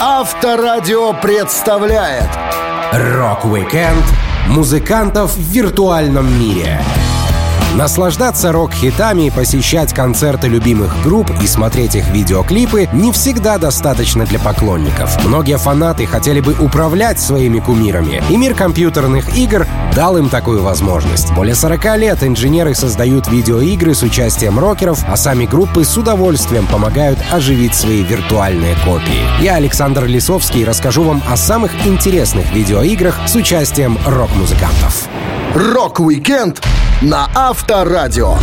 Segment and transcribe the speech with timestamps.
[0.00, 2.28] Авторадио представляет
[2.92, 4.04] Rock-weekend
[4.48, 6.80] музыкантов в виртуальном мире.
[7.74, 15.24] Наслаждаться рок-хитами, посещать концерты любимых групп и смотреть их видеоклипы не всегда достаточно для поклонников.
[15.24, 21.32] Многие фанаты хотели бы управлять своими кумирами, и мир компьютерных игр дал им такую возможность.
[21.34, 27.18] Более 40 лет инженеры создают видеоигры с участием рокеров, а сами группы с удовольствием помогают
[27.32, 29.42] оживить свои виртуальные копии.
[29.42, 35.08] Я, Александр Лисовский, расскажу вам о самых интересных видеоиграх с участием рок-музыкантов.
[35.54, 36.60] Rock-weekend
[37.02, 38.36] на Авторадио.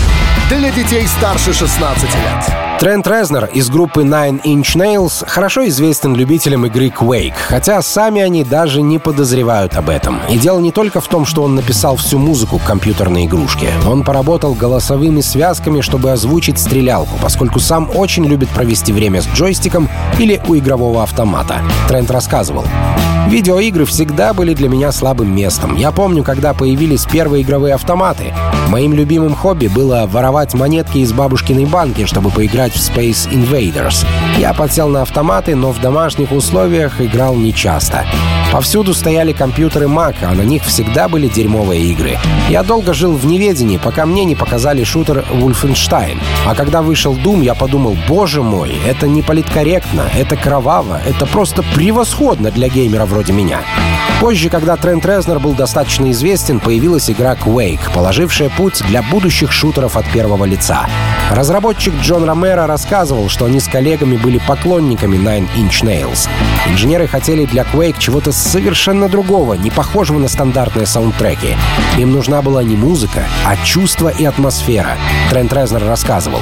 [0.49, 2.55] Для детей старше 16 лет.
[2.79, 8.43] Трент Резнор из группы Nine Inch Nails хорошо известен любителям игры Quake, хотя сами они
[8.43, 10.19] даже не подозревают об этом.
[10.29, 13.69] И дело не только в том, что он написал всю музыку к компьютерной игрушке.
[13.87, 19.87] Он поработал голосовыми связками, чтобы озвучить стрелялку, поскольку сам очень любит провести время с джойстиком
[20.17, 21.61] или у игрового автомата.
[21.87, 22.65] Трент рассказывал.
[23.27, 25.75] Видеоигры всегда были для меня слабым местом.
[25.77, 28.33] Я помню, когда появились первые игровые автоматы.
[28.67, 34.05] Моим любимым хобби было воровать монетки из бабушкиной банки, чтобы поиграть в Space Invaders.
[34.37, 38.05] Я подсел на автоматы, но в домашних условиях играл нечасто.
[38.51, 42.17] Повсюду стояли компьютеры Mac, а на них всегда были дерьмовые игры.
[42.49, 46.19] Я долго жил в неведении, пока мне не показали шутер Wolfenstein.
[46.45, 51.63] А когда вышел Doom, я подумал, боже мой, это не политкорректно, это кроваво, это просто
[51.75, 53.61] превосходно для геймера вроде меня.
[54.19, 59.97] Позже, когда Трент Резнер был достаточно известен, появилась игра Quake, положившая путь для будущих шутеров
[59.97, 60.87] от первого лица.
[61.31, 66.29] Разработчик Джон Ромеро рассказывал, что они с коллегами были поклонниками Nine Inch Nails.
[66.67, 71.55] Инженеры хотели для Quake чего-то совершенно другого, не похожего на стандартные саундтреки.
[71.97, 74.97] Им нужна была не музыка, а чувство и атмосфера.
[75.29, 76.41] Трент Резнер рассказывал.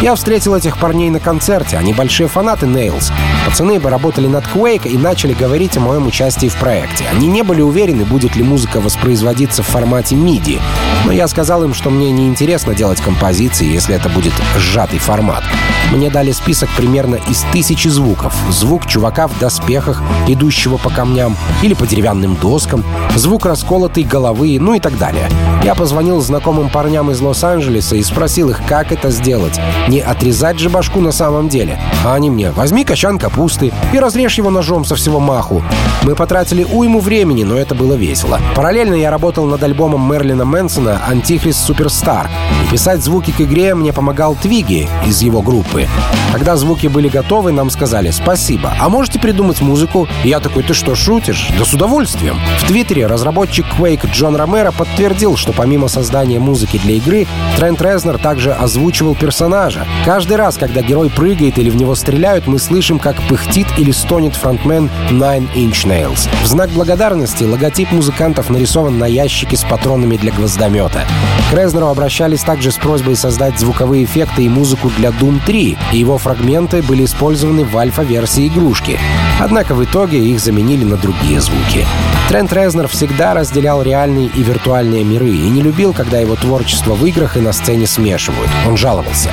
[0.00, 3.12] «Я встретил этих парней на концерте, они большие фанаты Nails.
[3.46, 7.04] Пацаны бы работали над Quake и начали говорить о моем участии в проекте.
[7.12, 10.60] Они не были уверены, будет ли музыка воспроизводиться в формате MIDI.
[11.04, 15.44] Но я сказал им, что мне не интересно делать композиции, если это будет сжатый формат.
[15.92, 18.34] Мне дали список примерно из тысячи звуков.
[18.50, 24.74] Звук чувака в доспехах, идущего по камням или по деревянным доскам, звук расколотой головы, ну
[24.74, 25.28] и так далее.
[25.62, 29.60] Я позвонил знакомым парням из Лос-Анджелеса и спросил их, как это сделать.
[29.88, 31.80] Не отрезать же башку на самом деле.
[32.04, 35.62] А они мне, возьми качан капусты и разрежь его ножом со всего маху.
[36.02, 38.40] Мы потратили уйму времени, но это было весело.
[38.54, 42.30] Параллельно я работал над альбомом Мерлина Мэнсона «Антихрист Суперстар».
[42.70, 45.86] Писать звуки к игре мне помогал Твиги из его группы.
[46.32, 50.74] Когда звуки были готовы, нам сказали «Спасибо, а можете придумать музыку?» И я такой «Ты
[50.74, 52.38] что, шутишь?» «Да с удовольствием».
[52.58, 57.26] В Твиттере разработчик Quake Джон Ромеро подтвердил, что помимо создания музыки для игры,
[57.56, 59.86] Трент Резнер также озвучивал персонажа.
[60.04, 64.34] Каждый раз, когда герой прыгает или в него стреляют, мы слышим, как пыхтит или стонет
[64.34, 66.28] фронтмен Nine Inch Nails.
[66.42, 71.04] В знак благодарности логотип музыкантов нарисован на ящике с патронами для гвоздомета.
[71.50, 75.98] К Резнеру обращались также с просьбой создать звуковые эффекты и музыку для Doom 3, и
[75.98, 78.98] его фрагменты были использованы в альфа-версии игрушки.
[79.38, 81.86] Однако в итоге их заменили на другие звуки.
[82.30, 87.04] Трент Резнер всегда разделял реальные и виртуальные миры и не любил, когда его творчество в
[87.04, 88.48] играх и на сцене смешивают.
[88.66, 89.30] Он жаловался.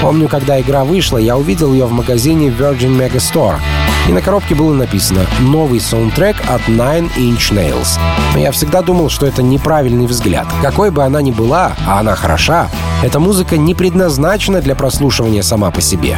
[0.00, 3.58] Помню, когда игра вышла, я увидел ее в магазине Virgin Megastore
[4.08, 7.98] и на коробке было написано «Новый саундтрек от Nine Inch Nails».
[8.34, 10.46] Но я всегда думал, что это неправильный взгляд.
[10.62, 12.68] Какой бы она ни была, а она хороша,
[13.02, 16.16] эта музыка не предназначена для прослушивания сама по себе.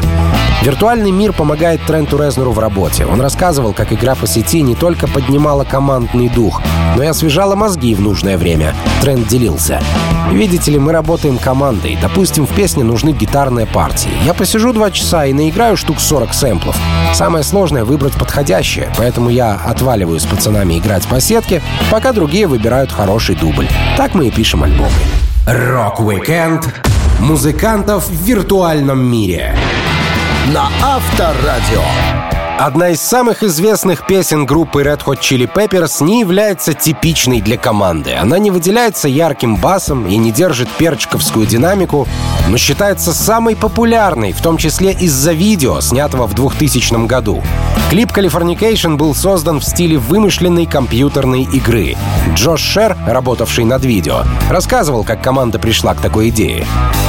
[0.62, 3.06] Виртуальный мир помогает Тренту Резнеру в работе.
[3.06, 6.62] Он рассказывал, как игра по сети не только поднимала командный дух,
[6.96, 8.74] но и освежала мозги в нужное время.
[9.00, 9.82] Трент делился.
[10.30, 11.98] Видите ли, мы работаем командой.
[12.00, 14.12] Допустим, в песне нужны гитарные партии.
[14.24, 16.76] Я посижу два часа и наиграю штук 40 сэмплов.
[17.12, 22.90] Самое сложное— выбрать подходящее, поэтому я отваливаю с пацанами играть по сетке, пока другие выбирают
[22.90, 23.68] хороший дубль.
[23.96, 24.90] Так мы и пишем альбомы.
[25.46, 26.66] Rock-weekend
[27.20, 29.54] музыкантов в виртуальном мире
[30.46, 32.23] на Авторадио.
[32.58, 38.14] Одна из самых известных песен группы Red Hot Chili Peppers не является типичной для команды.
[38.14, 42.06] Она не выделяется ярким басом и не держит перчиковскую динамику,
[42.48, 47.42] но считается самой популярной, в том числе из-за видео, снятого в 2000 году.
[47.90, 51.96] Клип Californication был создан в стиле вымышленной компьютерной игры.
[52.34, 56.66] Джош Шер, работавший над видео, рассказывал, как команда пришла к такой идее.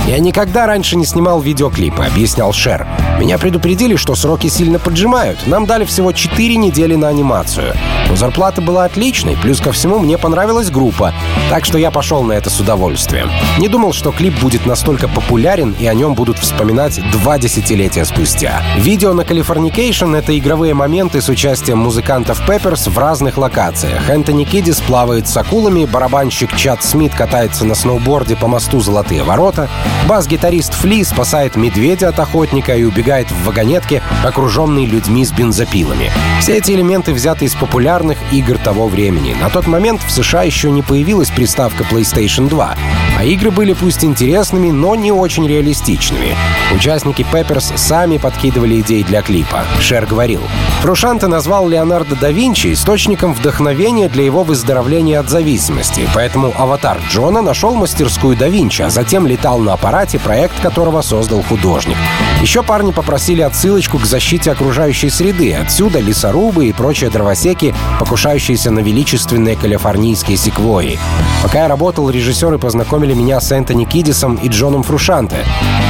[0.08, 2.86] «Я никогда раньше не снимал видеоклипы»,— объяснял Шер.
[3.19, 7.74] «Меня предупредили, что сроки сильно поджимают, знают, нам дали всего 4 недели на анимацию.
[8.10, 11.14] Но зарплата была отличной, плюс ко всему мне понравилась группа,
[11.50, 13.30] так что я пошел на это с удовольствием.
[13.58, 18.62] Не думал, что клип будет настолько популярен и о нем будут вспоминать два десятилетия спустя.
[18.78, 24.10] Видео на Californication— это игровые моменты с участием музыкантов Пепперс в разных локациях.
[24.10, 29.68] Энтони Кидис плавает с акулами, барабанщик Чад Смит катается на сноуборде по мосту «Золотые ворота»,
[30.08, 36.12] бас-гитарист Фли спасает медведя от охотника и убегает в вагонетке, окруженный людьми с бензопилами.
[36.39, 39.36] Все эти элементы взяты из популярных игр того времени.
[39.42, 42.75] На тот момент в США еще не появилась приставка PlayStation 2,
[43.18, 46.36] а игры были пусть интересными, но не очень реалистичными.
[46.74, 49.63] Участники Пепперс сами подкидывали идеи для клипа.
[49.80, 50.42] Шер говорил,
[50.81, 57.42] Фрушанте назвал Леонардо да Винчи источником вдохновения для его выздоровления от зависимости, поэтому аватар Джона
[57.42, 61.98] нашел мастерскую да Винчи, а затем летал на аппарате, проект которого создал художник.
[62.42, 68.80] Еще парни попросили отсылочку к защите окружающей среды, отсюда лесорубы и прочие дровосеки, покушающиеся на
[68.80, 71.00] величественные калифорнийские секвои.
[71.42, 75.38] Пока я работал, режиссеры познакомили меня с Энтони Кидисом и Джоном Фрушанте.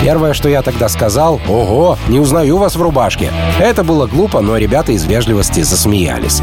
[0.03, 3.31] Первое, что я тогда сказал, «Ого, не узнаю вас в рубашке».
[3.59, 6.41] Это было глупо, но ребята из вежливости засмеялись.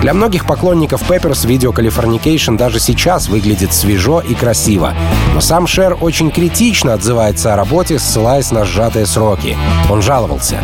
[0.00, 4.94] Для многих поклонников Пепперс видео Californication даже сейчас выглядит свежо и красиво.
[5.34, 9.56] Но сам Шер очень критично отзывается о работе, ссылаясь на сжатые сроки.
[9.90, 10.58] Он жаловался.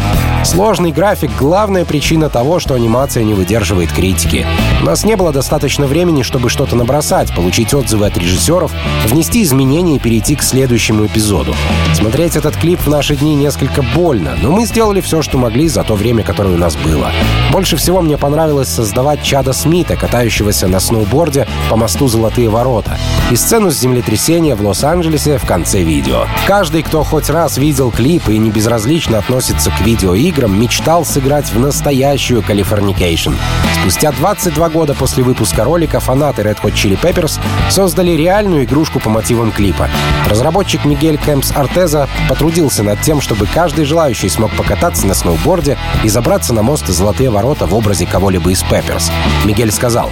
[0.45, 4.47] Сложный график— главная причина того, что анимация не выдерживает критики.
[4.81, 8.71] У нас не было достаточно времени, чтобы что-то набросать, получить отзывы от режиссеров,
[9.07, 11.57] внести изменения и перейти к следующему эпизоду.
[11.95, 15.83] Смотреть этот клип в наши дни несколько больно, но мы сделали все, что могли за
[15.83, 17.11] то время, которое у нас было.
[17.51, 22.97] Больше всего мне понравилось создавать Чада Смита, катающегося на сноуборде по мосту Золотые ворота,
[23.33, 26.27] и сцену с землетрясения в Лос-Анджелесе в конце видео.
[26.47, 31.59] Каждый, кто хоть раз видел клип и не безразлично относится к видеоиграм, мечтал сыграть в
[31.59, 33.35] настоящую Californication.
[33.81, 37.41] Спустя 22 года после выпуска ролика фанаты Red Hot Chili Peppers
[37.71, 39.89] создали реальную игрушку по мотивам клипа.
[40.29, 46.09] Разработчик Мигель Кэмпс Артеза потрудился над тем, чтобы каждый желающий смог покататься на сноуборде и
[46.09, 49.11] забраться на мост «Золотые ворота» в образе кого-либо из Пепперс.
[49.45, 50.11] Мигель сказал,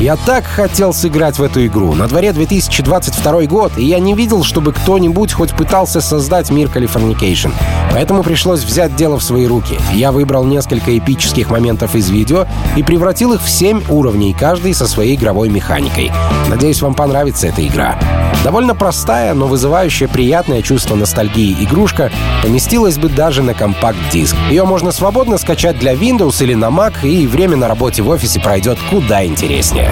[0.00, 1.92] «Я так хотел сыграть в эту игру.
[1.94, 7.52] На дворе 2022 год, и я не видел, чтобы кто-нибудь хоть пытался создать мир Californication.
[7.92, 9.78] Поэтому пришлось взять дело в свои руки.
[9.92, 12.46] Я выбрал несколько эпических моментов из видео
[12.76, 16.10] и превратил их в 7 уровней, каждый со своей игровой механикой.
[16.48, 17.98] Надеюсь, вам понравится эта игра.
[18.44, 22.10] Довольно простая, но вызывающая приятное чувство ностальгии игрушка
[22.42, 24.34] поместилась бы даже на компакт-диск.
[24.50, 28.40] Ее можно свободно скачать для Windows или на Mac, и время на работе в офисе
[28.40, 29.90] пройдет куда интереснее.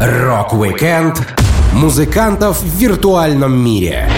[0.00, 1.26] Rock-weekend
[1.72, 4.08] музыкантов в виртуальном мире.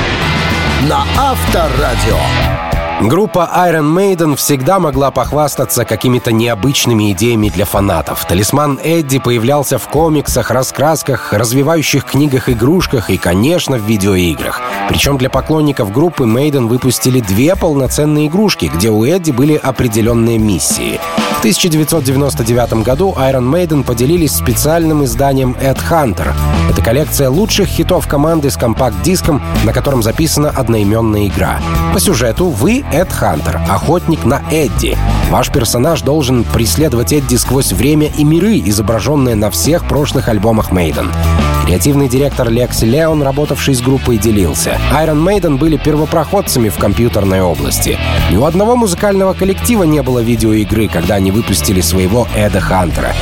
[0.89, 2.64] На Авторадио.
[3.05, 8.25] Группа Iron Maiden всегда могла похвастаться какими-то необычными идеями для фанатов.
[8.25, 14.63] Талисман Эдди появлялся в комиксах, раскрасках, развивающих книгах, игрушках и, конечно, в видеоиграх.
[14.89, 20.99] Причем для поклонников группы Maiden выпустили две полноценные игрушки, где у Эдди были определенные миссии.
[21.37, 26.33] В 1999 году Iron Maiden поделились специальным изданием Ed Hunter.
[26.75, 31.61] Это коллекция лучших хитов команды с компакт-диском, на котором записана одноименная игра.
[31.93, 34.99] По сюжету вы Эд Хантер, охотник на Эдди.
[35.31, 41.13] Ваш персонаж должен преследовать Эдди сквозь время и миры, изображенные на всех прошлых альбомах Мейден.
[41.65, 44.77] Креативный директор Лекси Леон, работавший с группой, делился.
[44.95, 47.97] Iron Maiden были первопроходцами в компьютерной области.
[48.33, 53.15] Ни у одного музыкального коллектива не было видеоигры, когда они выпустили своего Эда Хантера.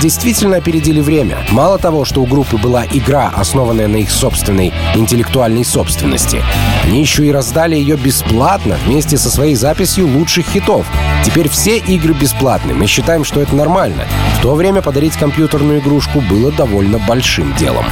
[0.00, 1.38] Действительно опередили время.
[1.50, 6.42] Мало того, что у группы была игра, основанная на их собственной интеллектуальной собственности,
[6.84, 10.86] они еще и раздали ее бесплатно вместе со своей записью лучших хитов.
[11.24, 12.74] Теперь все игры бесплатны.
[12.74, 14.04] Мы считаем, что это нормально.
[14.38, 17.84] В то время подарить компьютерную игрушку было довольно большим делом.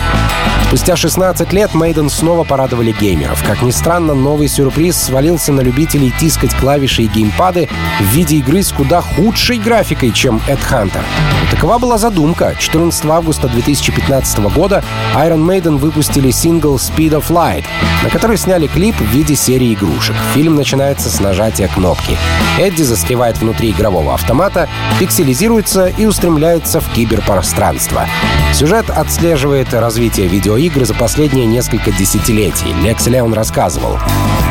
[0.66, 3.40] Спустя 16 лет Мейден снова порадовали геймеров.
[3.44, 7.68] Как ни странно, новый сюрприз свалился на любителей тискать клавиши и геймпады
[8.00, 11.04] в виде игры с куда худшей графикой, чем Эд Хантер.
[11.52, 12.56] Такова была задумка.
[12.58, 14.82] 14 августа 2015 года
[15.14, 17.64] Iron Maiden выпустили сингл Speed of Light,
[18.02, 20.16] на который сняли клип в виде серии игрушек.
[20.34, 22.18] Фильм начинается с нажатия кнопки.
[22.58, 28.06] Эдди застревает внутри игрового автомата, пикселизируется и устремляется в киберпространство.
[28.52, 32.72] Сюжет отслеживает развитие видеоигр за последние несколько десятилетий.
[32.82, 33.98] Лекс Леон рассказывал.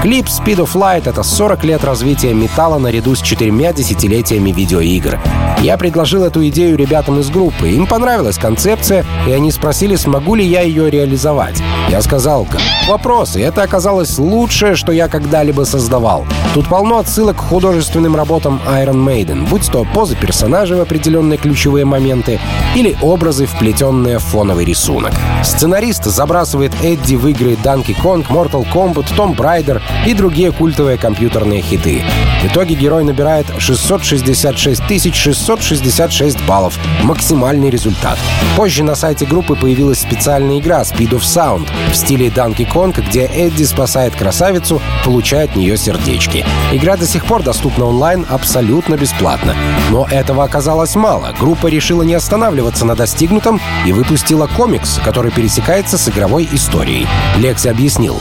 [0.01, 5.20] Клип Speed of Light— это 40 лет развития металла наряду с четырьмя десятилетиями видеоигр.
[5.62, 7.70] Я предложил эту идею ребятам из из группы.
[7.70, 11.62] Им понравилась концепция, и они спросили, смогу ли я ее реализовать.
[11.89, 12.48] Я сказал,
[12.88, 16.25] вопрос, и это оказалось лучшее, что я когда-либо создавал.
[16.53, 21.86] Тут полно отсылок к художественным работам Iron Maiden, будь то позы персонажей в определенные ключевые
[21.86, 22.39] моменты
[22.75, 25.13] или образы, вплетенные в фоновый рисунок.
[25.44, 31.62] Сценарист забрасывает Эдди в игры Donkey Kong, Mortal Kombat, Tomb Raider и другие культовые компьютерные
[31.62, 32.03] хиты.
[32.44, 34.82] В итоге герой набирает 666
[35.13, 36.77] 666 баллов.
[37.16, 38.18] Максимальный результат.
[38.58, 43.22] Позже на сайте группы появилась специальная игра Speed of Sound в стиле Donkey Kong, где
[43.26, 46.46] Эдди спасает красавицу, получая от нее сердечки.
[46.74, 49.56] Игра до сих пор доступна онлайн абсолютно бесплатно.
[49.92, 51.34] Но этого оказалось мало.
[51.40, 57.08] Группа решила не останавливаться на достигнутом и выпустила комикс, который пересекается с игровой историей.
[57.38, 58.20] Лекси объяснил.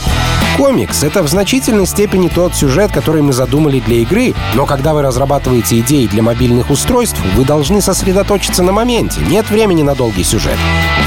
[0.57, 5.03] Комикс— это в значительной степени тот сюжет, который мы задумали для игры, но когда вы
[5.03, 10.59] разрабатываете идеи для мобильных устройств, вы должны сосредоточиться на моменте, нет времени на долгий сюжет.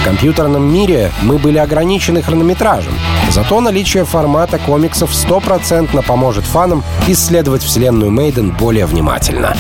[0.02, 2.94] В компьютерном мире мы были ограничены хронометражем,
[3.30, 9.56] зато наличие формата комиксов стопроцентно поможет фанам исследовать вселенную Мейден более внимательно.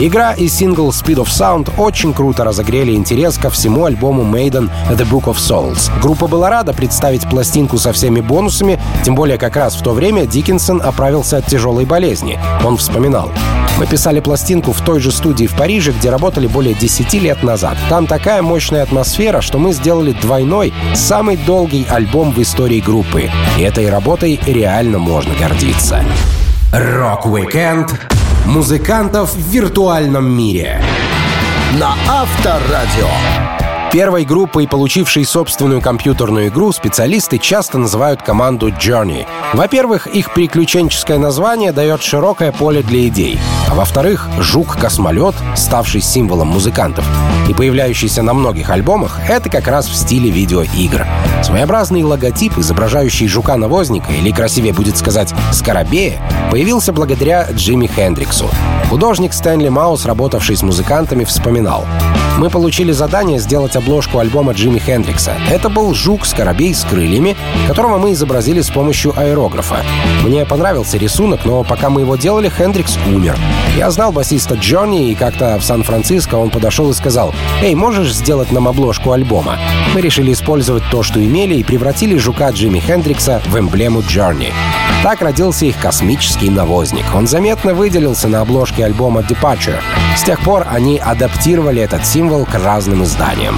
[0.00, 5.08] Игра и сингл Speed of Sound очень круто разогрели интерес ко всему альбому Maiden The
[5.08, 5.90] Book of Souls.
[6.00, 10.24] Группа была рада представить пластинку со всеми бонусами, тем более как раз в то время
[10.24, 12.38] Диккенсон оправился от тяжелой болезни.
[12.64, 13.30] Он вспоминал.
[13.80, 17.78] Мы писали пластинку в той же студии в Париже, где работали более 10 лет назад.
[17.88, 23.30] Там такая мощная атмосфера, что мы сделали двойной, самый долгий альбом в истории группы.
[23.56, 26.04] И этой работой реально можно гордиться.
[26.74, 27.98] Rock-weekend
[28.44, 30.82] музыкантов в виртуальном мире.
[31.78, 33.08] На Авторадио.
[33.92, 39.26] Первой группой, получившей собственную компьютерную игру, специалисты часто называют команду Journey.
[39.52, 43.40] Во-первых, их приключенческое название дает широкое поле для идей.
[43.68, 47.04] А во-вторых, жук-космолет, ставший символом музыкантов
[47.48, 51.04] и появляющийся на многих альбомах, это как раз в стиле видеоигр.
[51.42, 56.20] Своеобразный логотип, изображающий жука-навозника, или красивее будет сказать «скоробея»,
[56.52, 58.48] появился благодаря Джимми Хендриксу.
[58.88, 61.86] Художник Стэнли Маус, работавший с музыкантами, вспоминал.
[62.38, 65.34] «Мы получили задание сделать обложку альбома Джимми Хендрикса.
[65.50, 69.84] Это был жук-скоробей с крыльями, которого мы изобразили с помощью аэрографа.
[70.22, 73.36] Мне понравился рисунок, но пока мы его делали, Хендрикс умер.
[73.76, 78.52] Я знал басиста Джонни, и как-то в Сан-Франциско он подошел и сказал, «Эй, можешь сделать
[78.52, 79.58] нам обложку альбома?»
[79.94, 84.52] Мы решили использовать то, что имели, и превратили жука Джимми Хендрикса в эмблему Джорни.
[85.02, 87.06] Так родился их космический навозник.
[87.14, 89.80] Он заметно выделился на обложке альбома Departure.
[90.16, 93.56] С тех пор они адаптировали этот символ к разным изданиям.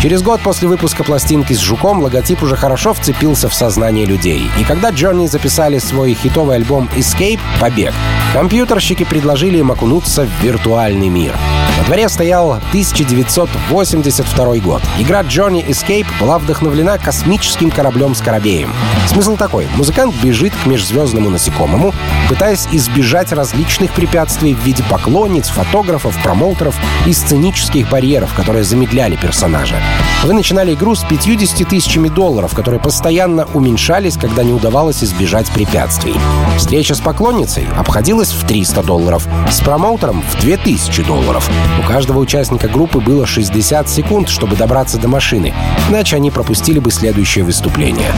[0.00, 4.48] Через год после выпуска пластинки с жуком логотип уже хорошо вцепился в сознание людей.
[4.60, 7.92] И когда Джонни записали свой хитовый альбом Escape— «Побег»,
[8.32, 11.34] компьютерщики предложили им окунуться в виртуальный мир.
[11.78, 14.82] На дворе стоял 1982 год.
[14.98, 18.72] Игра Johnny Escape была вдохновлена космическим кораблем-скоробеем.
[19.06, 19.68] Смысл такой.
[19.76, 21.94] Музыкант бежит к межзвездному насекомому,
[22.28, 26.74] пытаясь избежать различных препятствий в виде поклонниц, фотографов, промоутеров
[27.06, 29.76] и сценических барьеров, которые замедляли персонажа.
[30.24, 36.16] Вы начинали игру с 50 тысячами долларов, которые постоянно уменьшались, когда не удавалось избежать препятствий.
[36.56, 41.48] Встреча с поклонницей обходилась в 300 долларов, с промоутером в 2000 долларов.
[41.82, 45.54] У каждого участника группы было 60 секунд, чтобы добраться до машины,
[45.88, 48.10] иначе они пропустили бы следующее выступление.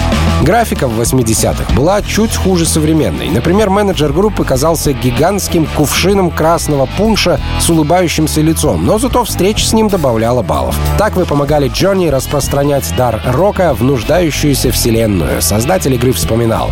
[0.42, 3.28] Графика в 80-х была чуть хуже современной.
[3.28, 9.72] Например, менеджер группы казался гигантским кувшином красного пунша с улыбающимся лицом, но зато встреча с
[9.72, 10.76] ним добавляла баллов.
[10.98, 15.42] Так вы помогали Джонни распространять дар рока в нуждающуюся вселенную.
[15.42, 16.70] Создатель игры вспоминал.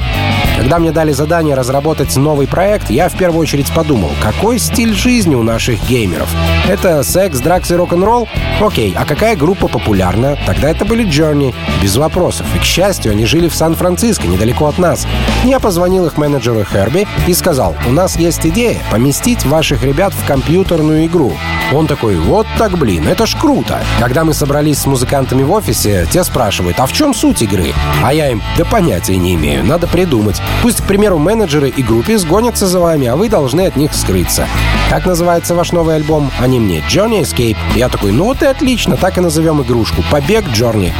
[0.59, 5.35] Когда мне дали задание разработать новый проект, я в первую очередь подумал, какой стиль жизни
[5.35, 6.29] у наших геймеров.
[6.69, 8.29] Это секс, дракс и рок-н-ролл?
[8.61, 10.37] Окей, а какая группа популярна?
[10.45, 11.55] Тогда это были Journey.
[11.83, 12.45] Без вопросов.
[12.55, 15.07] И, к счастью, они жили в Сан-Франциско, недалеко от нас.
[15.45, 20.27] Я позвонил их менеджеру Херби и сказал, у нас есть идея поместить ваших ребят в
[20.27, 21.33] компьютерную игру.
[21.73, 23.81] Он такой, вот так, блин, это ж круто.
[23.99, 27.73] Когда мы собрались с музыкантами в офисе, те спрашивают, а в чем суть игры?
[28.03, 30.43] А я им, да понятия не имею, надо придумать.
[30.63, 34.47] Пусть, к примеру, менеджеры и группе сгонятся за вами, а вы должны от них скрыться.
[34.91, 36.31] Как называется ваш новый альбом?
[36.41, 37.57] Они мне Johnny Escape.
[37.75, 40.03] Я такой, ну вот и отлично, так и назовем игрушку.
[40.11, 40.93] Побег Джорни.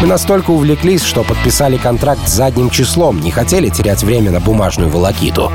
[0.00, 5.52] Мы настолько увлеклись, что подписали контракт задним числом, не хотели терять время на бумажную волокиту.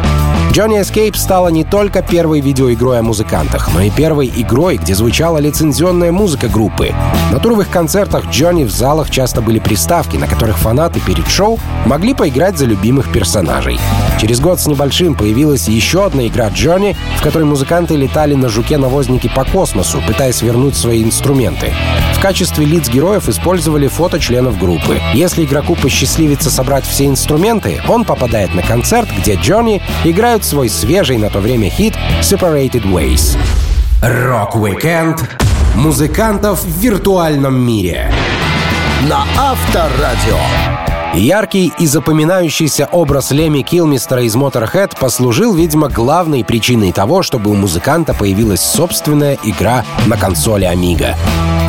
[0.52, 5.38] Johnny Escape стала не только первой видеоигрой о музыкантах, но и первой игрой, где звучала
[5.38, 6.92] лицензионная музыка группы.
[7.32, 12.16] На туровых концертах Джонни в залах часто были приставки, на которых фанаты перед шоу могли
[12.16, 13.80] поиграть за любимых персонажей.
[14.20, 19.30] Через год с небольшим появилась еще одна игра Джонни, в которой музыканты летали на жуке-навознике
[19.30, 21.74] по космосу, пытаясь вернуть свои инструменты.
[22.16, 25.00] В качестве лиц героев использовали фото членов группы.
[25.14, 31.18] Если игроку посчастливится собрать все инструменты, он попадает на концерт, где Джонни играют свой свежий
[31.18, 33.38] на то время хит «Separate Ways».
[34.02, 35.22] Rock-weekend
[35.76, 38.12] музыкантов в виртуальном мире.
[39.08, 40.89] На Авторадио.
[41.16, 47.56] Яркий и запоминающийся образ Леми Килмистера из Motorhead послужил, видимо, главной причиной того, чтобы у
[47.56, 51.16] музыканта появилась собственная игра на консоли Amiga.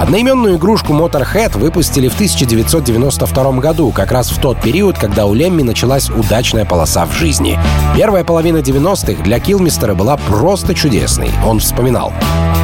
[0.00, 5.62] Одноименную игрушку Motorhead выпустили в 1992 году, как раз в тот период, когда у Лемми
[5.62, 7.58] началась удачная полоса в жизни.
[7.94, 11.30] Первая половина 90-х для Килмистера была просто чудесной.
[11.46, 12.14] Он вспоминал.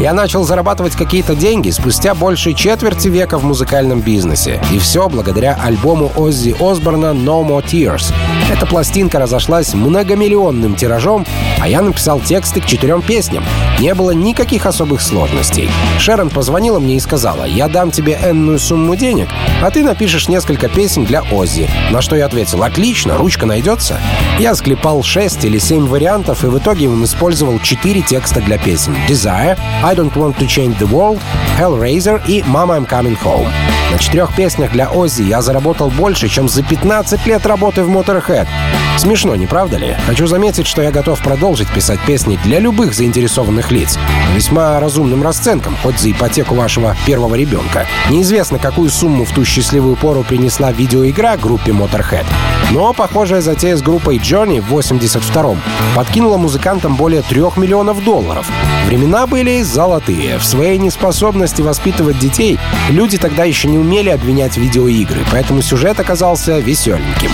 [0.00, 4.58] «Я начал зарабатывать какие-то деньги спустя больше четверти века в музыкальном бизнесе.
[4.72, 8.12] И все благодаря альбому Оззи Осборна «No More Tears».
[8.52, 11.26] Эта пластинка разошлась многомиллионным тиражом,
[11.60, 13.44] а я написал тексты к четырем песням.
[13.78, 15.68] Не было никаких особых сложностей.
[15.98, 19.28] Шерон позвонила мне и сказала, я дам тебе энную сумму денег,
[19.62, 21.68] а ты напишешь несколько песен для Оззи.
[21.90, 23.98] На что я ответил, отлично, ручка найдется.
[24.38, 28.96] Я склепал шесть или семь вариантов, и в итоге он использовал четыре текста для песен.
[29.08, 31.20] Desire, I Don't Want to Change the World,
[31.58, 33.50] Hellraiser и Mama I'm Coming Home.
[33.92, 38.46] На четырех песнях для Оззи я заработал больше, чем за 15 лет работы в Motorhead.
[38.96, 39.94] Смешно, не правда ли?
[40.06, 43.98] Хочу заметить, что я готов продолжить писать песни для любых заинтересованных лиц.
[44.34, 47.86] Весьма разумным расценкам, хоть за ипотеку вашего первого ребенка.
[48.10, 52.24] Неизвестно, какую сумму в ту счастливую пору принесла видеоигра группе Motorhead.
[52.70, 55.60] Но похожая затея с группой Джонни в 82-м
[55.94, 58.50] подкинула музыкантам более трех миллионов долларов.
[58.86, 60.38] Времена были золотые.
[60.38, 66.58] В своей неспособности воспитывать детей люди тогда еще не умели обвинять видеоигры, поэтому сюжет оказался
[66.58, 67.30] веселеньким.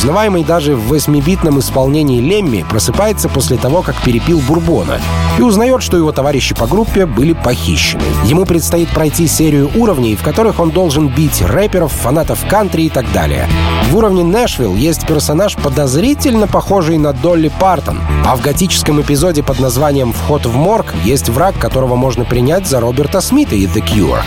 [0.00, 4.98] Узнаваемый даже в 8-битном исполнении Лемми просыпается после того, как перепил бурбона,
[5.38, 8.02] и узнает, что его товарищи по группе были похищены.
[8.24, 13.12] Ему предстоит пройти серию уровней, в которых он должен бить рэперов, фанатов кантри и так
[13.12, 13.46] далее.
[13.90, 19.60] В уровне Нэшвилл есть персонаж, подозрительно похожий на Долли Партон, а в готическом эпизоде под
[19.60, 24.22] названием «Вход в морг» есть враг, которого можно принять за Роберта Смита и The Cure.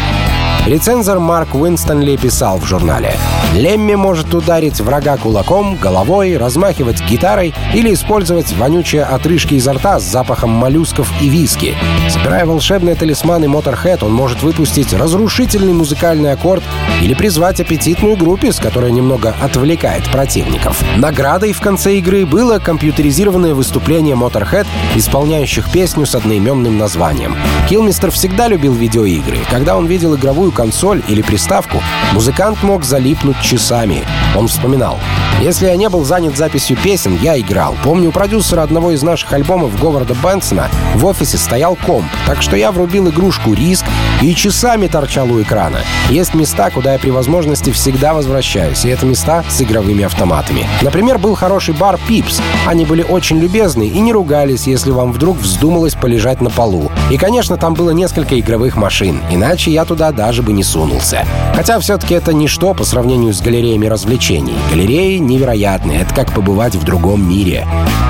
[0.66, 3.14] Рецензор Марк Уинстонли писал в журнале
[3.54, 10.04] «Лемми может ударить врага кулаком, головой, размахивать гитарой или использовать вонючие отрыжки изо рта с
[10.04, 11.76] запахом моллюсков и виски.
[12.10, 16.64] Собирая волшебные талисманы Motorhead, он может выпустить разрушительный музыкальный аккорд
[17.02, 20.82] или призвать аппетитную группу, с которой немного отвлекает противников.
[20.96, 27.36] Наградой в конце игры было компьютеризированное выступление Motorhead, исполняющих песню с одноименным названием.
[27.70, 29.40] Килмистер всегда любил видеоигры.
[29.52, 31.82] Когда он видел игровую консоль или приставку,
[32.14, 34.04] музыкант мог залипнуть часами.
[34.36, 35.00] Он вспоминал.
[35.42, 37.76] «Если я не был занят записью песен, я играл.
[37.84, 42.56] Помню, у продюсера одного из наших альбомов Говарда Бенсона в офисе стоял комп, так что
[42.56, 43.86] я врубил игрушку «Риск»
[44.22, 45.80] и часами торчал у экрана.
[46.10, 50.68] Есть места, куда я при возможности всегда возвращаюсь, и это места с игровыми автоматами.
[50.82, 52.42] Например, был хороший бар «Пипс».
[52.68, 56.92] Они были очень любезны и не ругались, если вам вдруг вздумалось полежать на полу.
[57.10, 61.26] И, конечно, там было несколько игровых машин, иначе я туда даже бы не сунулся.
[61.56, 64.56] Хотя все-таки это ничто по сравнению с галереями развлечений.
[64.70, 67.66] Галереи невероятные, это как побывать в другом мире.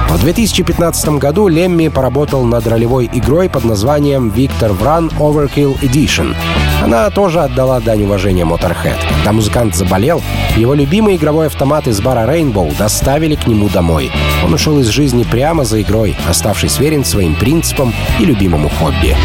[0.09, 6.35] В 2015 году Лемми поработал над ролевой игрой под названием «Виктор Вран Overkill Edition».
[6.83, 8.97] Она тоже отдала дань уважения Motorhead.
[9.17, 10.21] Когда музыкант заболел,
[10.55, 14.11] его любимый игровой автомат из бара Rainbow доставили к нему домой.
[14.45, 19.15] Он ушел из жизни прямо за игрой, оставшись верен своим принципам и любимому хобби.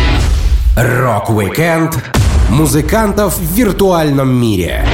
[0.77, 1.99] Rock-weekend
[2.49, 4.85] музыкантов в виртуальном мире.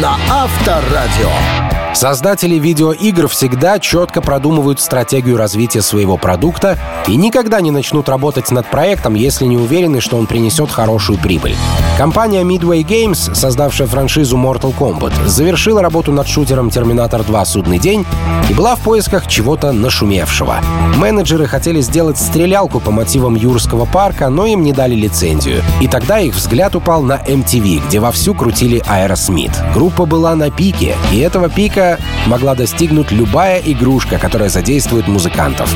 [0.00, 1.75] На Авторадио.
[1.94, 8.66] Создатели видеоигр всегда четко продумывают стратегию развития своего продукта и никогда не начнут работать над
[8.66, 11.56] проектом, если не уверены, что он принесет хорошую прибыль.
[11.96, 18.04] Компания Midway Games, создавшая франшизу Mortal Kombat, завершила работу над шутером Terminator 2 «Судный день»
[18.50, 20.56] и была в поисках чего-то нашумевшего.
[20.96, 25.62] Менеджеры хотели сделать стрелялку по мотивам Юрского парка, но им не дали лицензию.
[25.80, 29.72] И тогда их взгляд упал на MTV, где вовсю крутили Aerosmith.
[29.72, 35.72] Группа была на пике, и этого пика успеха могла достигнуть любая игрушка, которая задействует музыкантов.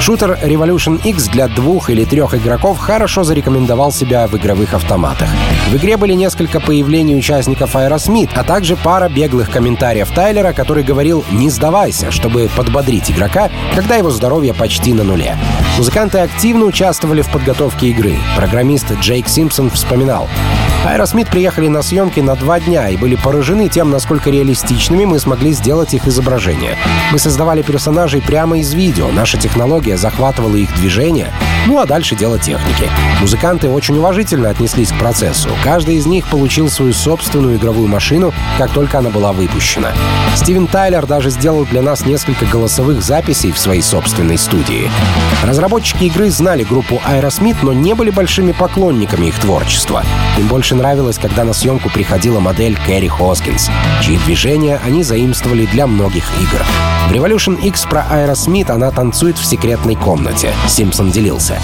[0.00, 5.28] Шутер Revolution X для двух или трех игроков хорошо зарекомендовал себя в игровых автоматах.
[5.70, 11.24] В игре были несколько появлений участников Aerosmith, а также пара беглых комментариев Тайлера, который говорил
[11.32, 15.36] «не сдавайся», чтобы подбодрить игрока, когда его здоровье почти на нуле.
[15.76, 18.16] Музыканты активно участвовали в подготовке игры.
[18.36, 20.28] Программист Джейк Симпсон вспоминал.
[20.84, 25.52] Аэросмит приехали на съемки на два дня и были поражены тем, насколько реалистичными мы смогли
[25.52, 26.76] сделать их изображения.
[27.12, 31.32] Мы создавали персонажей прямо из видео, наша технология захватывала их движение,
[31.66, 32.88] ну а дальше дело техники.
[33.20, 35.50] Музыканты очень уважительно отнеслись к процессу.
[35.62, 39.92] Каждый из них получил свою собственную игровую машину, как только она была выпущена.
[40.36, 44.90] Стивен Тайлер даже сделал для нас несколько голосовых записей в своей собственной студии.
[45.42, 50.04] Разработчики игры знали группу Aerosmith, но не были большими поклонниками их творчества.
[50.38, 53.70] Им больше нравилось, когда на съемку приходила модель Кэрри Хоскинс,
[54.02, 56.64] чьи движения они заимствовали для многих игр.
[57.08, 60.52] В Revolution X про Aerosmith она танцует в секретной комнате.
[60.68, 61.58] Симпсон делился.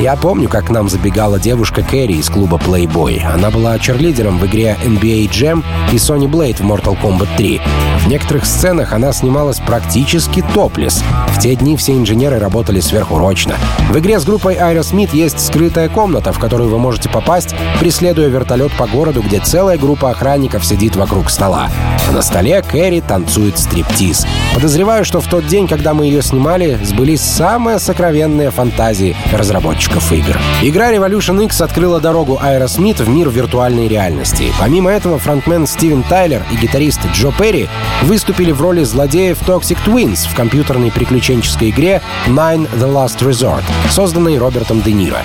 [0.00, 3.22] Я помню, как к нам забегала девушка Кэрри из клуба Playboy.
[3.22, 7.60] Она была черлидером в игре NBA Jam и Sony Blade в Mortal Kombat 3.
[8.04, 11.02] В некоторых сценах она снималась практически топлес.
[11.28, 13.54] В те дни все инженеры работали сверхурочно.
[13.90, 18.72] В игре с группой Aerosmith есть скрытая комната, в которую вы можете попасть, преследуя вертолет
[18.76, 21.68] по городу, где целая группа охранников сидит вокруг стола.
[22.12, 24.26] На столе Кэрри танцует стриптиз.
[24.54, 30.38] Подозреваю, что в тот день, когда мы ее снимали, сбылись самые сокровенные фантазии разработчиков игр.
[30.62, 34.52] Игра Revolution X открыла дорогу Aerosmith в мир виртуальной реальности.
[34.60, 37.68] Помимо этого, фронтмен Стивен Тайлер и гитарист Джо Перри
[38.02, 44.38] выступили в роли злодеев Toxic Twins в компьютерной приключенческой игре Nine The Last Resort, созданной
[44.38, 45.18] Робертом Де Ниро.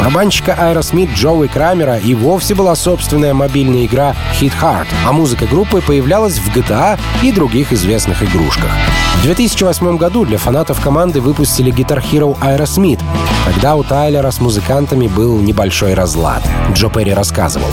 [0.00, 5.80] Барабанщика Aerosmith Джоуи Крамера и вовсе была собственная мобильная игра Hit Hard, а музыка группы
[5.80, 8.72] появлялась в GTA и других известных игрушках.
[9.18, 13.00] В 2008 году для фанатов команды выпустили Guitar Hero Aerosmith.
[13.44, 16.42] Тогда у Тайлера с музыкантами был небольшой разлад.
[16.72, 17.68] Джо Перри рассказывал.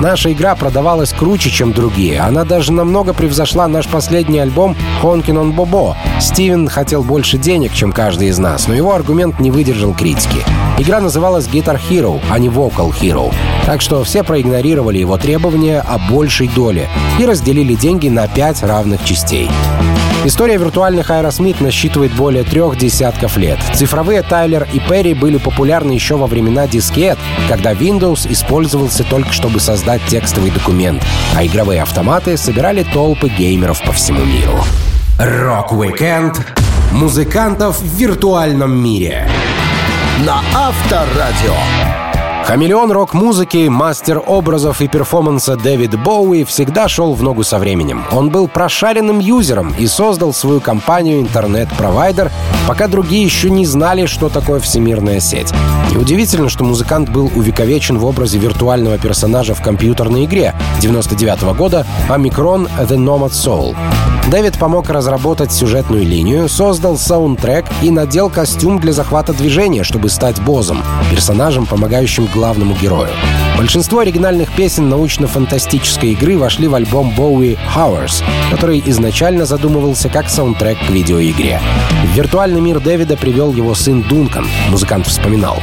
[0.00, 2.20] Наша игра продавалась круче, чем другие.
[2.20, 5.94] Она даже намного превзошла наш последний альбом «Honkin' on Bobo».
[6.20, 10.44] Стивен хотел больше денег, чем каждый из нас, но его аргумент не выдержал критики.
[10.78, 13.32] Игра называлась Guitar Hero, а не Vocal Hero.
[13.64, 19.02] Так что все проигнорировали его требования о большей доле и разделили деньги на пять равных
[19.04, 19.48] частей.
[20.26, 23.60] История виртуальных Aerosmith насчитывает более трех десятков лет.
[23.74, 27.16] Цифровые Тайлер и Перри были популярны еще во времена дискет,
[27.48, 31.00] когда Windows использовался только чтобы создать текстовый документ,
[31.36, 34.58] а игровые автоматы собирали толпы геймеров по всему миру.
[35.20, 36.44] Rock-weekend
[36.90, 39.28] музыкантов в виртуальном мире
[40.26, 42.05] на Авторадио.
[42.46, 48.04] Хамелеон рок-музыки, мастер образов и перформанса Дэвид Боуи всегда шел в ногу со временем.
[48.12, 52.30] Он был прошаренным юзером и создал свою компанию интернет-провайдер,
[52.68, 55.52] пока другие еще не знали, что такое всемирная сеть.
[55.90, 61.84] Неудивительно, что музыкант был увековечен в образе виртуального персонажа в компьютерной игре 99 -го года
[62.08, 63.74] «Омикрон The Nomad Soul».
[64.30, 70.40] Дэвид помог разработать сюжетную линию, создал саундтрек и надел костюм для захвата движения, чтобы стать
[70.40, 70.82] Бозом,
[71.12, 73.08] персонажем, помогающим главному герою.
[73.56, 80.78] Большинство оригинальных песен научно-фантастической игры вошли в альбом Bowie Hours, который изначально задумывался как саундтрек
[80.86, 81.60] к видеоигре.
[82.04, 85.56] В виртуальный мир Дэвида привел его сын Дункан, музыкант вспоминал.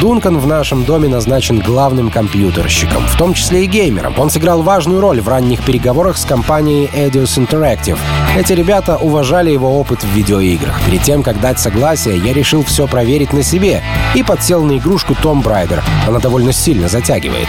[0.00, 4.14] Дункан в нашем доме назначен главным компьютерщиком, в том числе и геймером.
[4.18, 7.98] Он сыграл важную роль в ранних переговорах с компанией Eidos Interactive.
[8.36, 10.80] Эти ребята уважали его опыт в видеоиграх.
[10.86, 13.82] Перед тем, как дать согласие, я решил все проверить на себе
[14.14, 15.82] и подсел на игрушку Tomb Raider.
[16.06, 17.48] Она довольно сильно затягивает.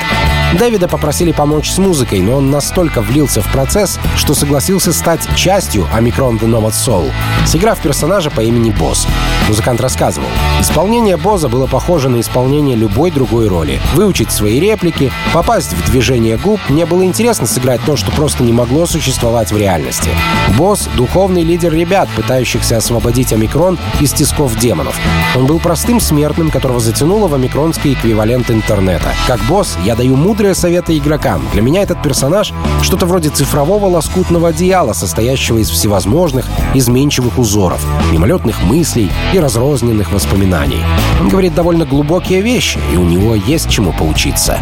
[0.57, 5.87] Дэвида попросили помочь с музыкой, но он настолько влился в процесс, что согласился стать частью
[5.93, 7.11] Omicron The Nomad Soul,
[7.45, 9.07] сыграв персонажа по имени Босс.
[9.47, 10.27] Музыкант рассказывал.
[10.59, 13.79] Исполнение Боза было похоже на исполнение любой другой роли.
[13.93, 18.51] Выучить свои реплики, попасть в движение губ, мне было интересно сыграть то, что просто не
[18.51, 20.09] могло существовать в реальности.
[20.57, 24.99] Босс— духовный лидер ребят, пытающихся освободить Омикрон из тисков демонов.
[25.35, 29.09] Он был простым смертным, которого затянуло в омикронский эквивалент интернета.
[29.27, 31.41] Как босс, я даю мудрые советы игрокам.
[31.53, 38.63] Для меня этот персонаж— что-то вроде цифрового лоскутного одеяла, состоящего из всевозможных изменчивых узоров, мимолетных
[38.63, 40.81] мыслей и разрозненных воспоминаний.
[41.19, 44.59] Он говорит довольно глубокие вещи, и у него есть чему поучиться.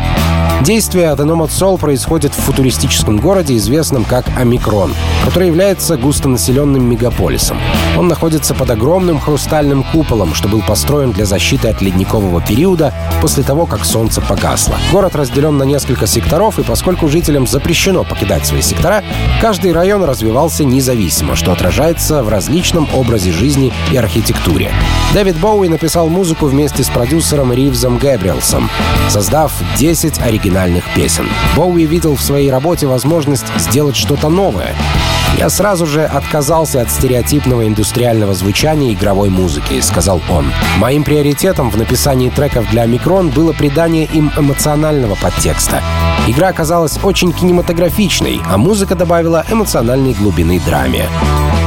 [0.62, 7.58] Действие The Nomad Soul происходит в футуристическом городе, известном как Омикрон, который является густонаселенным мегаполисом.
[7.98, 13.44] Он находится под огромным хрустальным куполом, что был построен для защиты от ледникового периода после
[13.44, 14.76] того, как солнце погасло.
[14.92, 19.04] Город разделен на несколько секторов, и поскольку жителям запрещено покидать свои сектора,
[19.40, 24.74] каждый район развивался независимо, что отражается в различном образе жизни и архитектуре.
[25.14, 28.70] Дэвид Боуи написал музыку вместе с продюсером Ривзом Гэбриэлсом,
[29.08, 31.28] создав 10 оригинальных песен.
[31.56, 34.76] Боуи видел в своей работе возможность сделать что-то новое.
[35.38, 40.52] «Я сразу же отказался от стереотипного индустриального звучания игровой музыки»,— сказал он.
[40.80, 45.82] «Моим приоритетом в написании треков для Микрон было придание им эмоционального подтекста.
[46.28, 51.06] Игра оказалась очень кинематографичной, а музыка добавила эмоциональной глубины драме.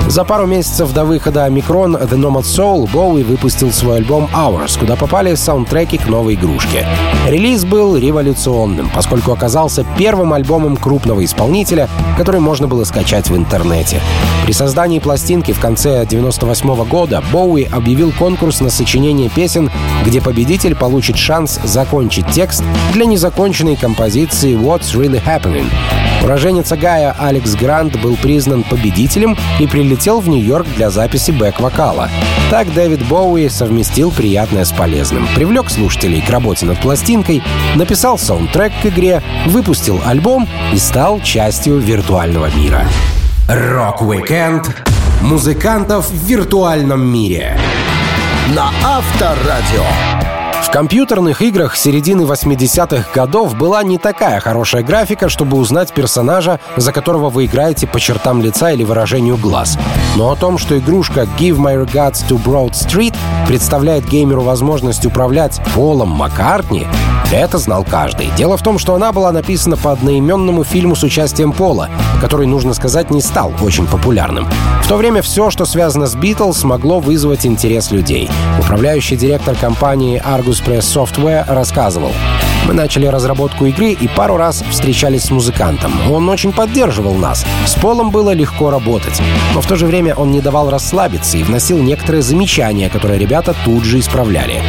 [0.09, 4.95] За пару месяцев до выхода Омикрон The Nomad Soul Боуи выпустил свой альбом Hours, куда
[4.95, 6.87] попали саундтреки к новой игрушке.
[7.27, 14.01] Релиз был революционным, поскольку оказался первым альбомом крупного исполнителя, который можно было скачать в интернете.
[14.45, 19.71] При создании пластинки в конце 98 года Боуи объявил конкурс на сочинение песен,
[20.05, 25.67] где победитель получит шанс закончить текст для незаконченной композиции What's Really Happening.
[26.23, 32.09] Уроженец Огайо Алекс Грант был признан победителем и прилетел в Нью-Йорк для записи бэк-вокала.
[32.51, 37.43] Так Дэвид Боуи совместил приятное с полезным, привлек слушателей к работе над пластинкой,
[37.75, 42.87] написал саундтрек к игре, выпустил альбом и стал частью виртуального мира.
[43.49, 44.71] Rock-weekend
[45.23, 47.59] музыкантов в виртуальном мире
[48.55, 50.22] на Авторадио
[50.71, 57.31] компьютерных играх середины 80-х годов была не такая хорошая графика, чтобы узнать персонажа, за которого
[57.31, 59.79] вы играете по чертам лица или выражению глаз.
[60.15, 63.15] Но о том, что игрушка Give My Regards to Broad Street
[63.47, 66.87] представляет геймеру возможность управлять Полом Маккартни,
[67.33, 68.29] это знал каждый.
[68.37, 71.89] Дело в том, что она была написана по одноименному фильму с участием Пола,
[72.21, 74.47] который, нужно сказать, не стал очень популярным.
[74.83, 78.29] В то время все, что связано с Битлз, могло вызвать интерес людей.
[78.61, 82.13] Управляющий директор компании Argus Press Software рассказывал.
[82.67, 85.93] Мы начали разработку игры и пару раз встречались с музыкантом.
[86.11, 87.45] Он очень поддерживал нас.
[87.67, 89.21] С Полом было легко работать.
[89.55, 93.55] Но в то же время он не давал расслабиться и вносил некоторые замечания, которые ребята
[93.65, 94.63] тут же исправляли.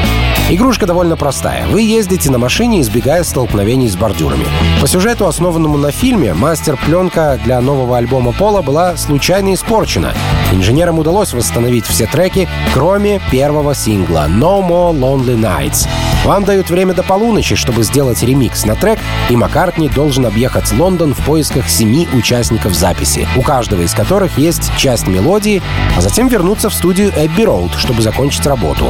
[0.49, 1.65] Игрушка довольно простая.
[1.67, 4.45] Вы ездите на машине, избегая столкновений с бордюрами.
[4.81, 10.13] По сюжету, основанному на фильме, мастер-пленка для нового альбома Пола была случайно испорчена.
[10.51, 15.87] Инженерам удалось восстановить все треки, кроме первого сингла «No More Lonely Nights».
[16.23, 18.97] Вам дают время до полуночи, чтобы сделать ремикс на трек,
[19.29, 24.71] и Маккартни должен объехать Лондон в поисках семи участников записи, у каждого из которых есть
[24.77, 25.61] часть мелодии,
[25.97, 28.89] а затем вернуться в студию Эбби Роуд, чтобы закончить работу.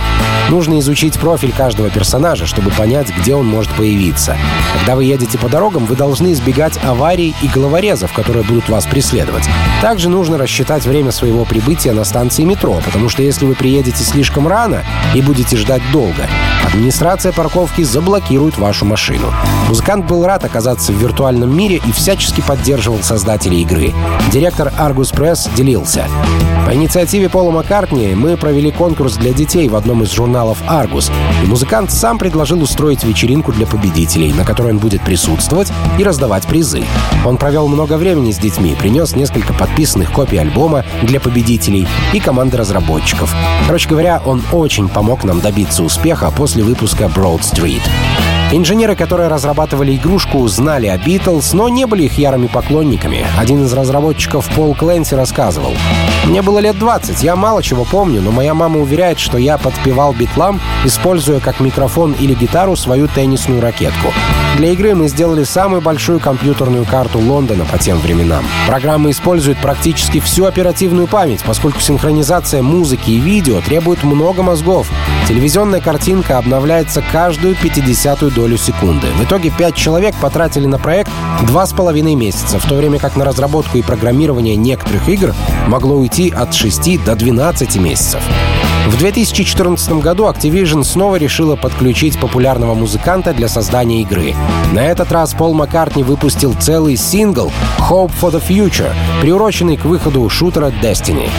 [0.50, 4.38] Нужно изучить профиль каждого персонажа, чтобы понять, где он может появиться.
[4.78, 9.50] Когда вы едете по дорогам, вы должны избегать аварий и головорезов, которые будут вас преследовать.
[9.82, 14.48] Также нужно рассчитать время своего прибытия на станции метро, потому что если вы приедете слишком
[14.48, 14.84] рано
[15.15, 16.28] и будете ждать долго,
[16.63, 19.28] администрация парковки заблокирует вашу машину.
[19.70, 23.94] Музыкант был рад оказаться в виртуальном мире и всячески поддерживал создателей игры.
[24.32, 26.08] Директор Argus Press делился.
[26.66, 31.12] По инициативе Пола Маккартни мы провели конкурс для детей в одном из журналов Argus,
[31.44, 36.48] и музыкант сам предложил устроить вечеринку для победителей, на которой он будет присутствовать и раздавать
[36.48, 36.84] призы.
[37.26, 42.58] Он провел много времени с детьми, принес несколько подписанных копий альбома для победителей и команды
[42.58, 43.36] разработчиков.
[43.68, 47.82] Короче говоря, он очень помог нам добиться успеха после выпуска Street.
[48.52, 53.26] Инженеры, которые разрабатывали игрушку, знали о Битлз, но не были их ярыми поклонниками.
[53.38, 55.73] Один из разработчиков Пол Кленси рассказывал.
[56.26, 60.13] «Мне было лет 20, я мало чего помню, но моя мама уверяет, что я подпевал
[60.13, 64.13] битлам, используя как микрофон или гитару свою теннисную ракетку.
[64.58, 68.45] Для игры мы сделали самую большую компьютерную карту Лондона по тем временам.
[68.67, 74.91] Программа использует практически всю оперативную память, поскольку синхронизация музыки и видео требует много мозгов.
[75.28, 79.08] Телевизионная картинка обновляется каждую 50-ю долю секунды.
[79.18, 81.10] В итоге пять человек потратили на проект
[81.48, 85.34] два с половиной месяца, в то время как на разработку и программирование некоторых игр
[85.68, 88.22] могло уйти от 6 до 12 месяцев.
[88.88, 94.36] В 2014 году Activision снова решила подключить популярного музыканта для создания игры.
[94.74, 100.28] На этот раз Пол Маккартни выпустил целый сингл «Hope for the Future», приуроченный к выходу
[100.28, 101.30] шутера Destiny.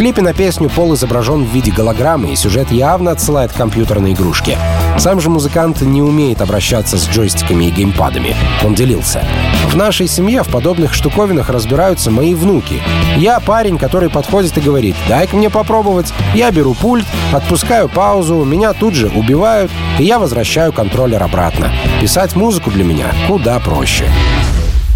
[0.00, 4.56] Клипе на песню Пол изображен в виде голограммы, и сюжет явно отсылает к компьютерной игрушке.
[4.96, 8.34] Сам же музыкант не умеет обращаться с джойстиками и геймпадами.
[8.64, 9.22] Он делился.
[9.70, 12.80] В нашей семье в подобных штуковинах разбираются мои внуки.
[13.18, 16.14] Я парень, который подходит и говорит, дай-ка мне попробовать.
[16.34, 21.70] Я беру пульт, отпускаю паузу, меня тут же убивают, и я возвращаю контроллер обратно.
[22.00, 24.06] Писать музыку для меня куда проще.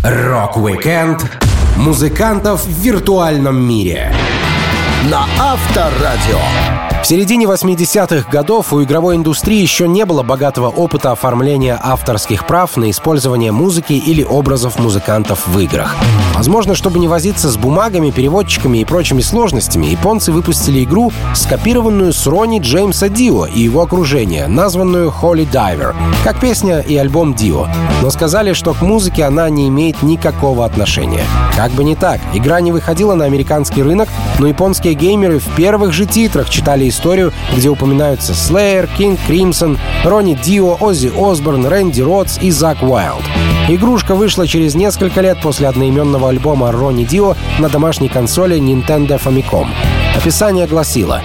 [0.03, 1.31] Rock-weekend
[1.77, 4.11] музыкантов в виртуальном мире
[5.05, 6.74] на Авторадио.
[7.05, 12.79] В середине 80-х годов у игровой индустрии еще не было богатого опыта оформления авторских прав
[12.79, 15.95] на использование музыки или образов музыкантов в играх.
[16.35, 22.27] Возможно, чтобы не возиться с бумагами, переводчиками и прочими сложностями, японцы выпустили игру, скопированную с
[22.27, 27.69] Ронни Джеймса Дио и его окружения, названную Holy Diver, как песня и альбом Дио.
[28.01, 31.25] Но сказали, что к музыке она не имеет никакого отношения.
[31.55, 35.93] Как бы не так, игра не выходила на американский рынок, но японские геймеры в первых
[35.93, 42.39] же титрах читали историю, где упоминаются Slayer, King Crimson, Ронни Дио, Оззи Осборн, Рэнди Ротс
[42.41, 43.25] и Зак Уайлд.
[43.69, 49.69] Игрушка вышла через несколько лет после одноименного альбома Ронни Дио на домашней консоли Nintendo Famicom.
[50.17, 51.21] Описание гласило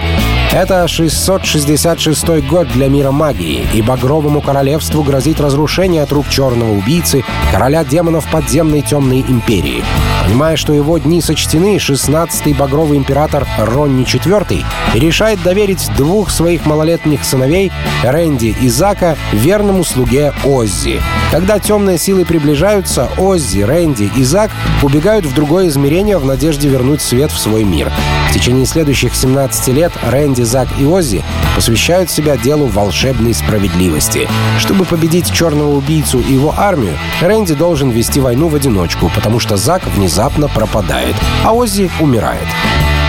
[0.52, 7.24] это 666 год для мира магии, и Багровому Королевству грозит разрушение от рук Черного Убийцы,
[7.52, 9.84] короля демонов подземной темной империи.
[10.24, 17.24] Понимая, что его дни сочтены, 16-й Багровый Император Ронни IV решает доверить двух своих малолетних
[17.24, 21.00] сыновей, Рэнди и Зака, верному слуге Оззи.
[21.30, 24.50] Когда темные силы приближаются, Оззи, Рэнди и Зак
[24.82, 27.90] убегают в другое измерение в надежде вернуть свет в свой мир.
[28.28, 31.24] В течение следующих 17 лет Рэнди, Зак и Оззи
[31.54, 34.28] посвящают себя делу волшебной справедливости.
[34.58, 39.56] Чтобы победить черного убийцу и его армию, Рэнди должен вести войну в одиночку, потому что
[39.56, 42.46] Зак внезапно пропадает, а Оззи умирает.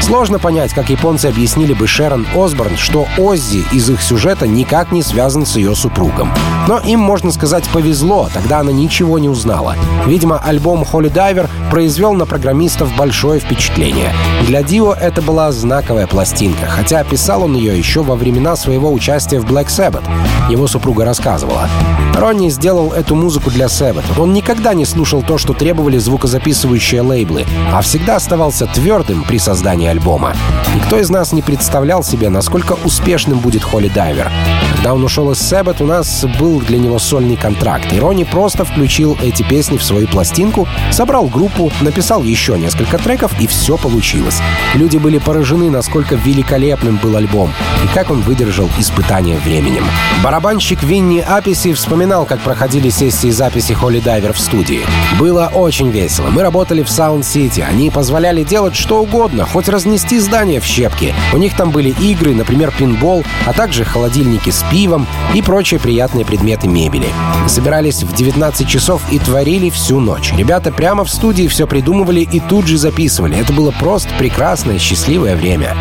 [0.02, 5.04] Сложно понять, как японцы объяснили бы Шерон Осборн, что Оззи из их сюжета никак не
[5.04, 6.34] связан с ее супругом.
[6.68, 9.76] Но им, можно сказать, повезло, тогда она ничего не узнала.
[10.08, 14.14] Видимо, альбом Holy Diver произвел на программистов большое впечатление.
[14.48, 19.40] Для Дио это была знаковая пластинка, хотя писал он ее еще во времена своего участия
[19.40, 20.04] в Black Sabbath.
[20.50, 21.70] Его супруга рассказывала.
[22.14, 24.20] Ронни сделал эту музыку для Sabbath.
[24.20, 29.88] Он никогда не слушал то, что требовали звукозаписывающие лейблы, а всегда оставался твердым при создании
[29.88, 30.36] альбома.
[30.76, 34.30] Никто из нас не представлял себе, насколько успешным будет Холли Дайвер.
[34.76, 38.66] Когда он ушел из Sabbath, у нас был для него сольный контракт, и Ронни просто
[38.66, 44.40] включил эти песни в свою пластинку, собрал группу, написал еще несколько треков, и все получилось.
[44.74, 49.86] Люди были поражены, насколько великолепным был альбом, и как он выдержал испытания временем.
[50.24, 54.82] Барабанщик Винни Апписи вспоминал, как проходили сессии записи Holy Diver в студии.
[55.20, 56.30] Было очень весело.
[56.30, 57.62] Мы работали в Sound City.
[57.62, 61.12] Они позволяли делать что угодно, хоть разнести здание в щепки.
[61.34, 66.24] У них там были игры, например, пинбол, а также холодильники с пивом и прочие приятные
[66.24, 67.08] предметы мебели.
[67.48, 70.34] Собирались в 19 часов и творили всю ночь.
[70.38, 73.40] Ребята прямо в студии все придумывали и тут же записывали.
[73.40, 75.76] Это было просто прекрасное, счастливое время.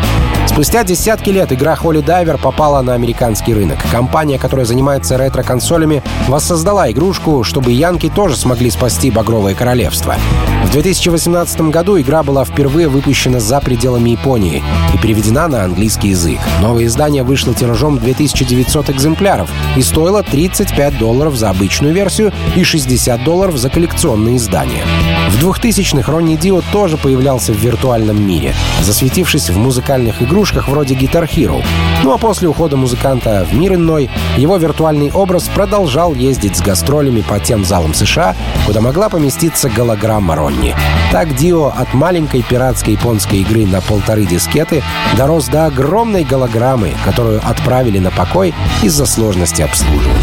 [0.61, 3.79] Спустя десятки лет игра Holy Diver попала на американский рынок.
[3.91, 10.17] Компания, которая занимается ретро-консолями, воссоздала игрушку, чтобы янки тоже смогли спасти Багровое Королевство.
[10.63, 16.39] В 2018 году игра была впервые выпущена за пределами Японии и переведена на английский язык.
[16.61, 23.23] Новое издание вышло тиражом 2900 экземпляров и стоило 35 долларов за обычную версию и 60
[23.23, 24.83] долларов за коллекционные издания.
[25.29, 31.27] В 2000-х Ронни Дио тоже появлялся в виртуальном мире, засветившись в музыкальных игрушках вроде Guitar
[31.27, 31.63] Hero.
[32.03, 37.21] Ну а после ухода музыканта в мир иной, его виртуальный образ продолжал ездить с гастролями
[37.21, 38.35] по тем залам США,
[38.65, 40.75] куда могла поместиться голограмма Ронни.
[41.11, 44.83] Так Дио от маленькой пиратской японской игры на полторы дискеты
[45.17, 50.15] дорос до огромной голограммы, которую отправили на покой из-за сложности обслуживания.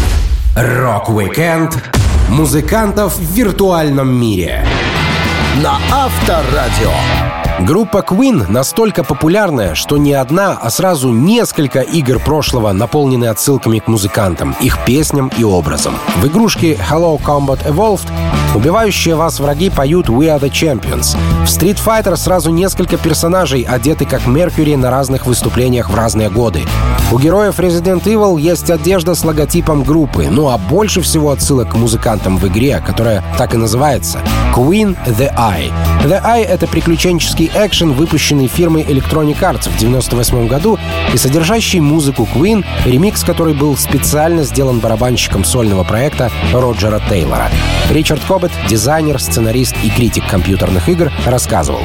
[0.55, 1.77] Rock-weekend
[2.29, 4.65] музыкантов в виртуальном мире
[5.63, 7.38] на Авторадио.
[7.65, 13.87] Группа Queen настолько популярная, что не одна, а сразу несколько игр прошлого наполнены отсылками к
[13.87, 15.93] музыкантам, их песням и образом.
[16.17, 18.09] В игрушке Hello Combat Evolved
[18.55, 21.17] убивающие вас враги поют We are the Champions.
[21.45, 26.61] В Street Fighter сразу несколько персонажей одеты как Меркьюри на разных выступлениях в разные годы.
[27.11, 31.75] У героев Resident Evil есть одежда с логотипом группы, ну а больше всего отсылок к
[31.75, 34.19] музыкантам в игре, которая так и называется—
[34.55, 35.71] Queen The Eye.
[36.03, 40.77] The Eye— это приключенческий экшен, выпущенный фирмой Electronic Arts в 1998 году
[41.13, 47.49] и содержащий музыку Queen, ремикс который был специально сделан барабанщиком сольного проекта Роджера Тейлора.
[47.89, 51.81] Ричард Коббет, дизайнер, сценарист и критик компьютерных игр, рассказывал.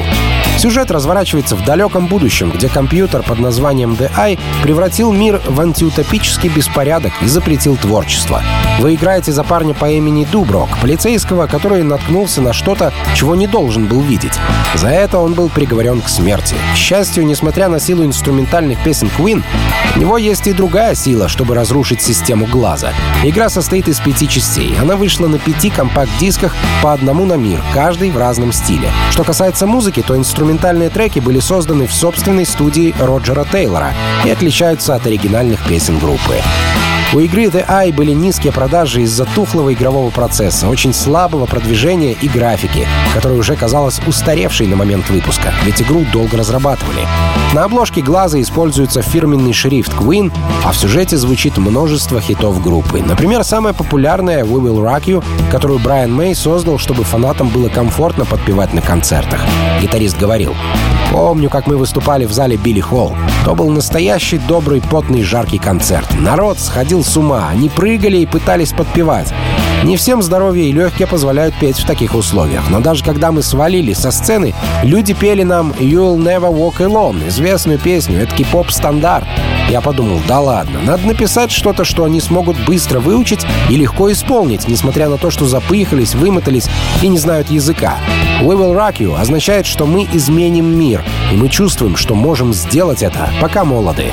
[0.57, 7.11] Сюжет разворачивается в далеком будущем, где компьютер под названием Eye превратил мир в антиутопический беспорядок
[7.21, 8.41] и запретил творчество.
[8.79, 13.87] Вы играете за парня по имени Дуброк, полицейского, который наткнулся на что-то, чего не должен
[13.87, 14.33] был видеть.
[14.75, 16.55] За это он был приговорен к смерти.
[16.73, 19.43] К счастью, несмотря на силу инструментальных песен Queen,
[19.95, 22.91] у него есть и другая сила, чтобы разрушить систему глаза.
[23.23, 24.73] Игра состоит из пяти частей.
[24.79, 26.44] Она вышла на пяти компакт-дисках
[26.81, 28.89] по одному на мир, каждый в разном стиле.
[29.11, 33.93] Что касается музыки, то инструментальные треки были созданы в собственной студии Роджера Тейлора
[34.25, 36.35] и отличаются от оригинальных песен группы.
[37.13, 42.27] У игры The Eye были низкие продажи из-за тухлого игрового процесса, очень слабого продвижения и
[42.27, 47.01] графики, которая уже казалась устаревшей на момент выпуска, ведь игру долго разрабатывали.
[47.53, 50.33] На обложке глаза используется фирменный шрифт Queen,
[50.65, 53.01] а в сюжете звучит множество хитов группы.
[53.01, 58.25] Например, самая популярная «We Will Rock You», которую Брайан Мэй создал, чтобы фанатам было комфортно
[58.25, 59.39] подпевать на концертах.
[59.81, 60.53] Гитарист говорил,
[61.15, 63.15] «Помню, как мы выступали в зале Билли Холл.
[63.45, 66.07] То был настоящий добрый, потный, жаркий концерт.
[66.19, 67.47] Народ сходил с ума.
[67.49, 69.33] Они прыгали и пытались подпевать.
[69.85, 72.71] Не всем здоровье и легкие позволяют петь в таких условиях.
[72.71, 77.77] Но даже когда мы свалили со сцены, люди пели нам «You'll Never Walk Alone», известную
[77.77, 79.27] песню, это поп-стандарт.
[79.69, 84.67] Я подумал, да ладно, надо написать что-то, что они смогут быстро выучить и легко исполнить,
[84.67, 86.67] несмотря на то, что запыхались, вымотались
[87.03, 87.99] и не знают языка.
[88.41, 93.03] «We will rock you» означает, что мы изменим мир, и мы чувствуем, что можем сделать
[93.03, 94.11] это, пока молоды.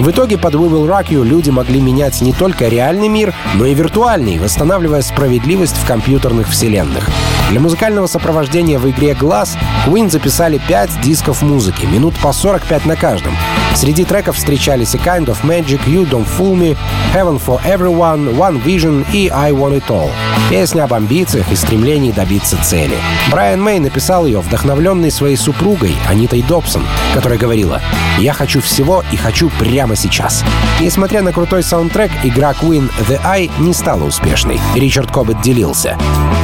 [0.00, 3.64] В итоге под We Will Rock You люди могли менять не только реальный мир, но
[3.64, 7.08] и виртуальный, восстанавливая справедливость в компьютерных вселенных.
[7.50, 12.96] Для музыкального сопровождения в игре Glass Queen записали 5 дисков музыки, минут по 45 на
[12.96, 13.34] каждом.
[13.74, 16.76] Среди треков встречались и Kind of Magic, You Don't Fool Me,
[17.12, 20.10] Heaven for Everyone, One Vision и I Want It All.
[20.48, 22.96] Песня об амбициях и стремлении добиться цели.
[23.30, 27.80] Брайан Мэй написал ее, вдохновленный своей супругой Анитой Добсон, которая говорила
[28.18, 30.44] «Я хочу всего и хочу прямо сейчас».
[30.80, 34.60] Несмотря на крутой саундтрек, игра Queen The Eye не стала успешной.
[34.76, 35.96] Ричард Коббет делился.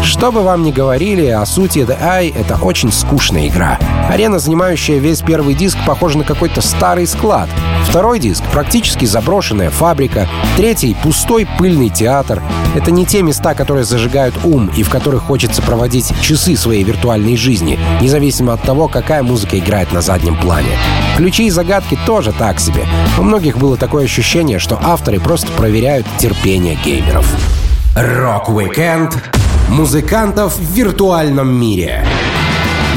[0.02, 3.78] Что бы вам ни говорили, о сути The Eye— это очень скучная игра.
[4.08, 7.50] Арена, занимающая весь первый диск, похожа на какой-то старый склад.
[7.84, 10.26] Второй диск— практически заброшенная фабрика.
[10.56, 12.42] Третий— пустой пыльный театр.
[12.74, 17.36] Это не те места, которые зажигают ум и в которых хочется проводить часы своей виртуальной
[17.36, 20.70] жизни, независимо от того, какая музыка играет на заднем плане.
[21.18, 22.86] Ключи и загадки тоже так себе.
[23.18, 27.26] У многих было такое ощущение, что авторы просто проверяют терпение геймеров.
[27.96, 29.12] Rock-weekend
[29.68, 32.02] музыкантов в виртуальном мире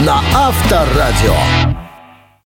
[0.05, 1.82] на Авторадио.